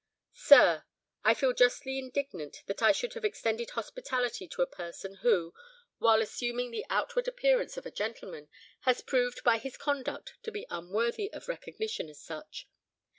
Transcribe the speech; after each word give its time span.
"SIR,—I 0.33 1.35
feel 1.35 1.53
justly 1.53 1.99
indignant 1.99 2.63
that 2.65 2.81
I 2.81 2.91
should 2.91 3.13
have 3.13 3.23
extended 3.23 3.69
hospitality 3.69 4.47
to 4.47 4.63
a 4.63 4.65
person 4.65 5.17
who, 5.17 5.53
while 5.99 6.23
assuming 6.23 6.71
the 6.71 6.87
outward 6.89 7.27
appearance 7.27 7.77
of 7.77 7.85
a 7.85 7.91
gentleman, 7.91 8.49
has 8.79 9.01
proved 9.01 9.43
by 9.43 9.59
his 9.59 9.77
conduct 9.77 10.33
to 10.41 10.51
be 10.51 10.65
unworthy 10.71 11.31
of 11.31 11.47
recognition 11.47 12.09
as 12.09 12.19
such. 12.19 12.67